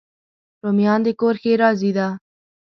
[0.63, 2.07] رومیان د کور ښېرازي ده